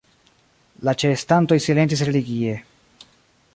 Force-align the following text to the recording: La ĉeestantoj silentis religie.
La 0.87 0.95
ĉeestantoj 1.03 1.59
silentis 1.67 2.03
religie. 2.11 2.57